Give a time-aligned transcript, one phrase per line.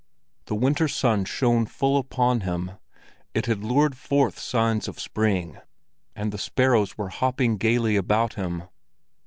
[0.45, 2.71] The winter sun shone full upon him;
[3.35, 5.59] it had lured forth signs of spring,
[6.15, 8.63] and the sparrows were hopping gaily about him.